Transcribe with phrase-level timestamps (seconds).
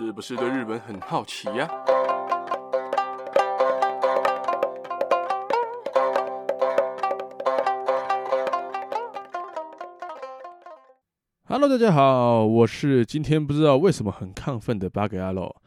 [0.00, 1.68] 是不是对日本很好奇呀
[11.46, 15.60] ？Hello，大家好，我是今天不知道为什么很亢奋的八格阿洛。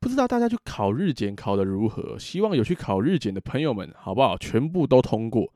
[0.00, 2.18] 不知道大家去考日检考的如何？
[2.18, 4.38] 希望有去考日检的朋友们，好不好？
[4.38, 5.52] 全部都通过。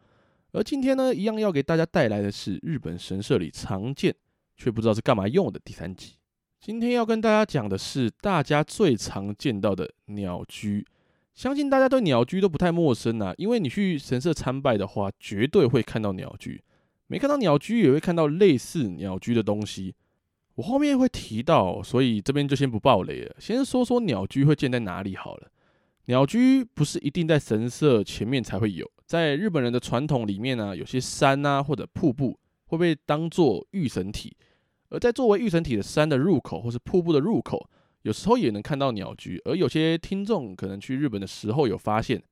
[0.52, 4.14] 而今天呢，一样要给大家带来的是日本神社里常见
[4.54, 6.16] 却不知道是干嘛用的第三集。
[6.60, 10.84] 今天要跟大家讲的是大家最常见到的鸟居，
[11.32, 16.60] 相信大家对鸟居都不太陌生啊，因为你去神社参拜的话，绝对会看到鸟居，
[17.06, 19.94] 没看到鸟居也会看到类似鸟居的东西。
[20.56, 25.48] 我后面会提到，所以这边就先不爆雷了，先说说鸟居会建在哪里好了。
[26.06, 34.36] 鸟居不是一定在神社前面才会有，在日本人的传统里面呢，有些山啊或者瀑布会被当作御神体。
[34.90, 37.68] 而在作为御神体的山的入口或是瀑布的入口，
[38.02, 39.40] 有时候也能看到鸟居。
[39.44, 42.22] 而有些听众可能去日本的时候有发现，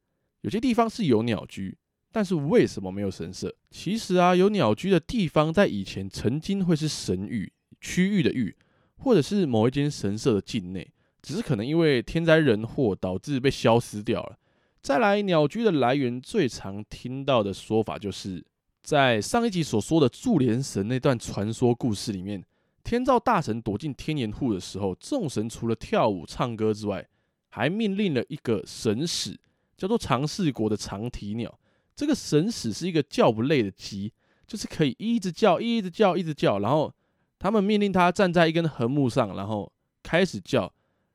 [0.41, 1.77] 有些地方是有鸟居，
[2.13, 3.55] 但是为什么没有神社？
[3.71, 8.57] 其实啊，有鸟居的地方在以前曾经会是神域区域的域，
[8.99, 10.91] 或者是某一间神社的境内，
[11.21, 14.39] 只是可能因为天灾人祸导致被消失掉了。
[14.81, 18.45] 再来，鸟居的来源最常听到的说法就是。
[18.87, 22.41] 在上一集所说的注连神那段传说故事里面，
[22.85, 27.05] 天照大神躲进天岩户的时候，众神除了跳舞唱歌之外，
[27.49, 29.37] 还命令了一个神使，
[29.77, 31.53] 叫做长世国的长啼鸟。
[31.97, 34.13] 这个神使是一个叫不累的鸡，
[34.47, 36.61] 就是可以一直叫，一直叫，一直叫。
[36.61, 36.95] 然后
[37.41, 39.73] 他们命令他站在一根横木上，然后
[40.05, 40.73] 开始叫，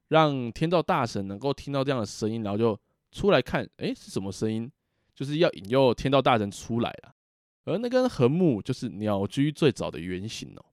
[0.09, 2.77] 让天照大神能够听到这样的声音，然后就
[3.13, 4.69] 出来看，诶，是什么声音？
[5.15, 7.15] 就是要引诱天照大神出来了。
[7.65, 10.65] 而那根横木就是鸟居最早的原型哦。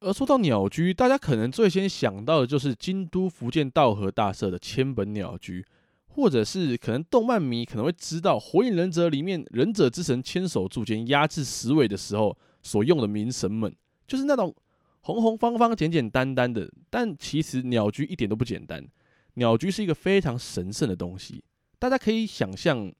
[0.00, 5.64] 而说到鸟居，大家可能最先想到的就是京都福建道和大社的千本鸟居，
[6.06, 13.74] 或者是可能动漫迷可能会知道《火影忍者》里面忍者之神千手柱间压制十尾的时候所用的冥神门，
[14.06, 14.54] 就是那种
[15.00, 16.70] 红红方方、简简单单的。
[16.90, 18.86] 但其实鸟居一点都不简单，
[19.34, 21.42] 鸟居是一个非常神圣的东西。
[21.78, 22.92] 大家可以想象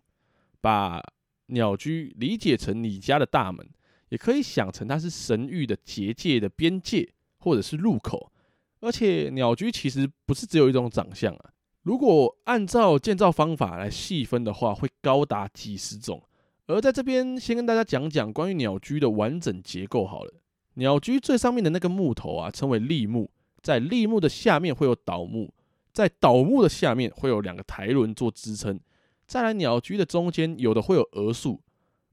[0.60, 1.00] 把。
[1.46, 3.68] 鸟居理解成你家的大门，
[4.08, 8.32] 也可以想成它是神域的结界的边界或者是入口。
[8.80, 11.50] 而且鸟居其实不是只有一种长相啊，
[11.82, 16.22] 如果按照建造方法来细分的话，会高达几十种。
[16.66, 20.34] 而在这边先跟大家讲讲关于鸟居的完整结构好了。
[20.74, 23.30] 鸟居最上面的那个木头啊，称为立木，
[23.62, 25.50] 在立木的下面会有倒木，
[25.92, 28.78] 在倒木的下面会有两个台轮做支撑。
[29.26, 31.60] 再来，鸟居的中间有的会有额树，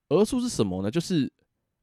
[0.10, 0.90] 额树是什么呢？
[0.90, 1.32] 就是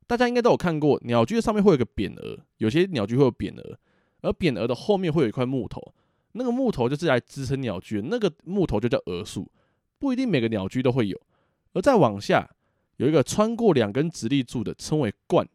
[0.07, 3.79] 大家应该都有看过，鸟居的上面会有个匾额，有些鸟居会有匾额，
[4.23, 5.95] 而匾额的后面会有一块木头，
[6.33, 9.51] 那个木头就是来支撑鸟居的，那个木头就叫额树，
[9.99, 11.21] 不一定每个鸟居都会有。
[11.73, 12.51] 而再往下
[12.97, 15.49] 有一个穿过两根直立柱的，称为冠，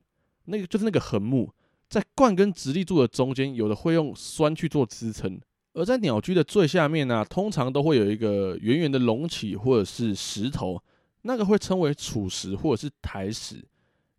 [0.45, 1.53] 那个就是那个横木，
[1.89, 5.37] 在冠跟直立柱的中间，有的会用栓去做支撑。
[5.75, 10.81] 而在鸟居的最下面呢、通常都会有一个圆圆的隆起或者是石头，
[11.23, 13.61] 那个会称为础石或者是台石，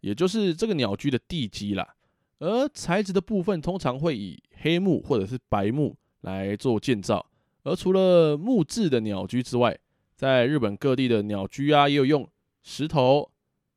[0.00, 1.97] 也就是这个鸟居的地基啦。
[2.41, 7.25] 而材质的部分通常会以黑木或者是白木来做建造。
[7.62, 9.78] 而除了木质的鸟居之外，
[10.15, 12.28] 在日本各地的鸟居啊，也有用
[12.62, 13.31] 石头、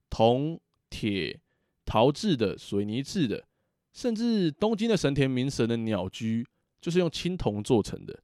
[0.10, 0.60] 铜、
[0.90, 1.40] 铁、
[1.86, 3.46] 陶制的、水泥制的，
[3.94, 6.46] 甚至东京的神田明神的鸟居。
[6.82, 8.20] 就是用青铜做成的，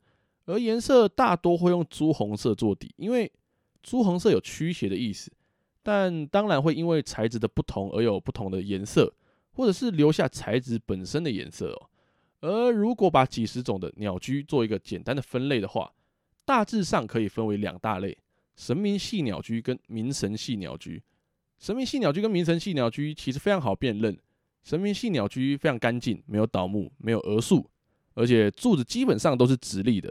[0.46, 3.32] 而颜色大多会用朱红色做底，因为
[3.84, 5.32] 朱红色有驱邪的意思。
[5.84, 9.14] 但当然会因为材质的不同而有不同的颜色，
[9.52, 11.90] 或者是留下材质本身的颜色哦。
[12.42, 15.94] 而如果把几十种的鸟居做一个简单的分类的话，
[16.44, 18.18] 大致上可以分为两大类：
[18.56, 21.04] 神明系鸟居跟冥神系鸟居。
[21.60, 24.18] 神明系鸟居跟冥神系鸟居其实非常好辨认，
[24.64, 27.70] 神明系鸟居非常干净，没有倒木，没有额树。
[28.16, 30.10] 而且柱子基本上都是直立的，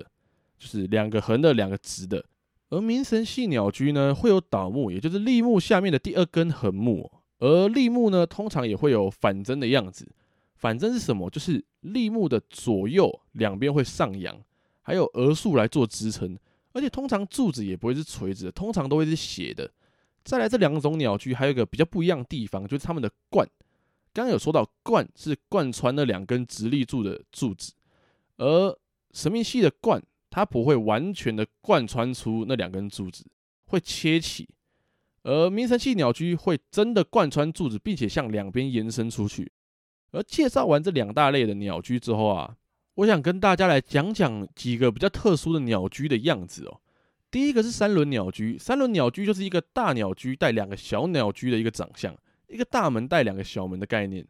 [0.59, 2.25] 就是两个横的，两个直的。
[2.71, 7.11] 而明神系鸟居呢，会有倒木，也就是立木下面的第二根横木。
[7.39, 10.09] 而立木呢，通常也会有反针的样子。
[10.55, 11.29] 反针是什么？
[11.29, 14.41] 就是立木的左右两边会上扬，
[14.81, 16.39] 还有额树来做支撑。
[16.73, 19.71] 而且通常柱子也不会是垂直的，通常都会是斜的。
[20.25, 23.47] 再来，这两种鸟居还有一个比较不一样的地方，就是它们的冠。
[24.13, 27.73] 刚刚有说到，冠是贯穿那两根直立柱的柱子。
[28.37, 28.79] 而
[29.13, 33.25] 神明系的冠，它不会完全的贯穿出那两根柱子，
[33.67, 34.45] 会切起；
[35.23, 39.51] 而明神系鸟居会真的贯穿柱子，并且向两边延伸出去。
[40.11, 42.57] 而介绍完这两大类的鸟居之后啊，
[42.95, 46.81] 我想跟大家来讲讲几个比较特殊的鸟居的样子哦。
[47.31, 52.17] 第一个是三轮鸟居，三轮鸟居就是一个大鸟居带两个小鸟居的一个长相，
[52.47, 54.25] 一个大门带两个小门的概念。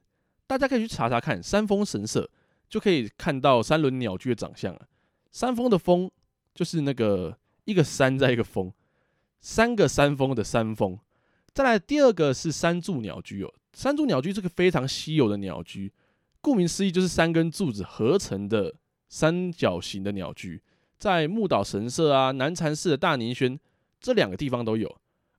[0.46, 2.30] 大家可以去查查看山峰神社，
[2.74, 4.88] 就可以看到三轮鸟居的长相啊。
[5.30, 6.10] 山峰的峰
[6.52, 8.72] 就是那个一个山在一个峰，
[9.40, 10.98] 三个山峰的山峰。
[11.52, 15.92] 再来第二个是三柱鸟居哦，三柱鸟居是个非常稀有的鸟居，
[16.40, 18.74] 顾名思义就是三根柱子合成的
[19.08, 20.60] 三角形的鸟居。
[20.98, 23.56] 在木岛神社啊、南禅寺的大宁轩
[24.00, 24.92] 这两个地方都有，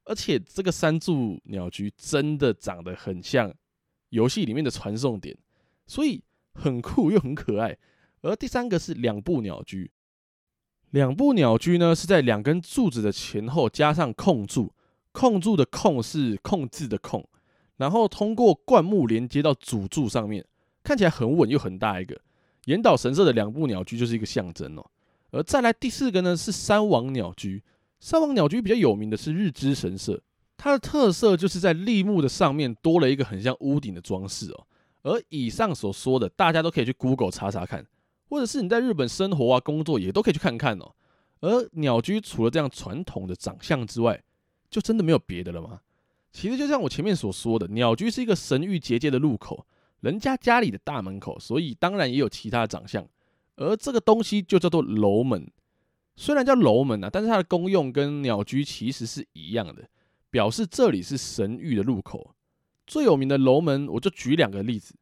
[0.05, 3.53] 而且这个三柱鸟居真的长得很像
[4.11, 5.37] 游戏里面的传送点，
[5.85, 6.23] 所以
[6.55, 7.77] 很酷又很可爱。
[8.21, 9.91] 而第三个是两步鸟居，
[10.89, 14.73] 两步鸟居呢是在两根柱子的前后加上控柱，
[15.11, 17.23] 控柱的控是控制的控，
[17.77, 20.43] 然后通过灌木连接到主柱上面，
[20.83, 22.19] 看起来很稳又很大一个。
[22.65, 24.83] 岩岛神社的两步鸟居就是一个象征哦。
[25.29, 27.61] 而再来第四个呢是三王鸟居，
[27.99, 30.19] 三王鸟居比较有名的是日之神社，
[30.57, 34.65] 它的特色就是在立木的上面多了一个很像屋顶的装饰哦。
[35.05, 37.85] 而以上所说的，大家都可以去 Google 查查看，
[38.27, 40.95] 或者是你在日本生活啊、工作也都可以去看看哦。
[41.41, 44.23] 而鸟居除了这样传统的长相之外，
[44.67, 45.81] 就真的没有别的了吗？
[46.31, 49.67] 其实就像我前面所说的，鸟居是一个神域结界的入口，
[49.99, 53.07] 人家家里的大门口，所以当然也有其他的长相。
[53.57, 55.49] 而这个东西就叫做楼门，
[56.15, 59.87] 虽然叫楼门啊，但是它的功用跟鸟居其实是一样的，
[60.31, 62.34] 表示这里是神域的入口。
[62.85, 64.95] 最有名的楼门，我就举两个例子。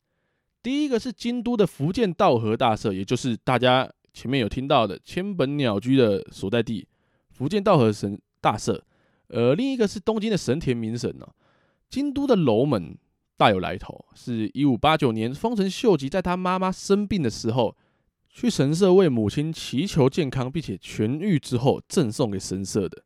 [0.62, 6.88] 第一个是京都的伏见稻荷大社，也就是大家前面有听到的千本鸟居的所在地——
[7.32, 8.84] 伏见稻荷神大社。
[9.30, 11.30] 而另一个是东京的神田明神哦。
[11.90, 12.98] 京都的楼门
[13.38, 17.76] 大有来头，是一五八九年丰臣秀吉在他妈妈生病的时候。
[18.36, 23.04] 去神社为母亲祈求健康，并且痊愈之后赠送给神社的。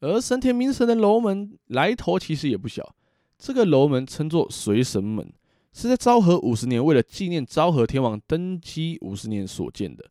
[0.00, 2.96] 而神田明神的楼门来头其实也不小，
[3.38, 5.32] 这个楼门称作随神门，
[5.72, 10.04] 是在昭和五十年为了纪念昭和天皇登基五十年所建的。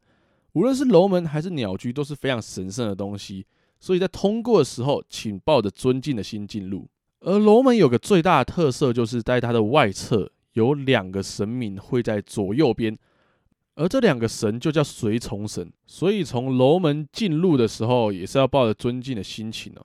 [0.54, 3.46] 无论是楼门还是鸟居，都是非常神圣的东西，
[3.80, 6.88] 所以在通过的时候，请抱着尊敬的心进入。
[7.22, 12.98] 而楼门有个最大的特色，就是在它的外侧有两个神明会在左右边。
[13.76, 19.84] 而这两个神就叫随从神，所以从楼门进入的时候，也是要抱着尊敬的心情哦。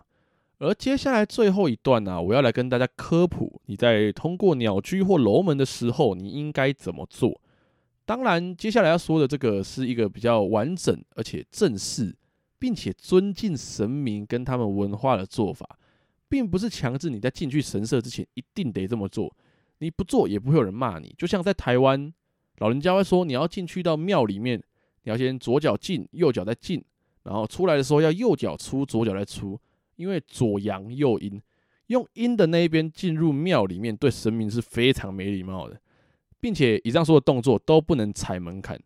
[0.58, 7.40] 而接下来最后一段呢，我要来跟大家科普，你在通过鸟居或楼门的时候，你应该怎么做。
[8.04, 12.16] 当然，接下来要说的这个是一个比较完整而且正式，
[12.58, 15.78] 并且尊敬神明跟他们文化的做法，
[16.28, 19.34] 并不是强制你在进去神社之前一定得这么做，
[19.78, 21.14] 你不做也不会有人骂你。
[21.18, 22.12] 就像在台湾。
[22.60, 24.58] 老人家会说，你要进去到庙里面，
[25.04, 26.84] 你要先左脚进，右脚再进，
[27.22, 29.56] 然后出来的时候要右脚出，左脚再出，
[29.98, 31.38] 因为左阳右阴，
[31.88, 35.78] 用阴的那一边进入庙里面，对神明是非常没礼貌的，
[36.40, 38.80] 并且以上所有动作都不能踩门槛。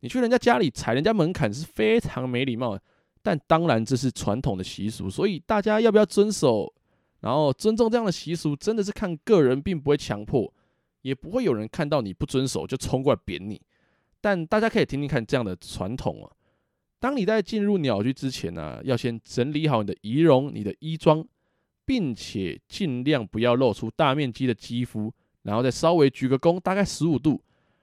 [0.00, 2.82] 你去人家家里踩人家门槛是非常没礼貌的，
[3.22, 6.74] 但当然这是传统的习俗，所以大家要不要遵守，
[7.20, 10.52] 然后尊重这样的习俗，真的是看个人，并不会强迫。
[11.02, 13.62] 也不会有人看到你不遵守就冲过来扁你，
[14.20, 16.26] 但大家可以听听看这样的传统啊。
[16.98, 21.24] 当你在进入鸟居之前呢、要先整理好你的仪容、你的衣装，
[21.84, 25.12] 并且尽量不要露出大面积的肌肤，
[25.42, 27.40] 然后再稍微鞠个躬，大概十五度，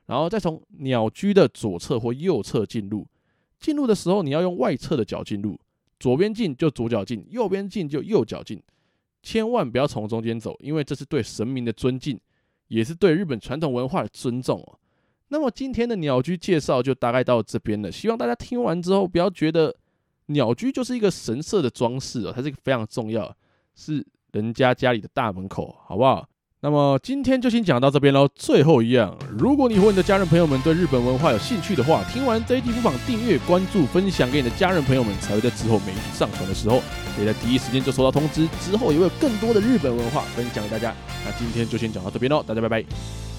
[0.08, 3.08] 然后再从鸟居的左侧或右侧进入。
[3.60, 5.60] 进入的时候，你要用外侧的脚进入，
[6.00, 8.62] 左边进就左脚进，右边进就右脚进，
[9.22, 12.20] 千万不要从中间走，因为这是对神明的尊敬。
[12.70, 14.79] 也是对日本传统文化的尊重哦。
[15.33, 17.91] 那么今天的鸟居介绍就大概到这边了。
[17.91, 19.75] 希望大家听完之后不要觉得
[20.27, 23.35] 鸟居就是一个神社的装饰哦，它是一个非常重要，
[23.75, 26.23] 是人家家里的大门口，好不好？
[26.59, 28.29] 那么今天就先讲到这边喽。
[28.35, 36.79] 最后一样，如果你和你的家人朋友们对日本文化有兴趣的话，听完这一集不妨订阅、关注、分享给你的家人朋友们，才会在之后每一集上传的时候，
[37.15, 38.47] 可以在第一时间就收到通知。
[38.61, 40.93] 之后也会有更多的日本文化分享给大家。
[41.25, 43.32] 那今天就先讲到这边喽，大家拜拜。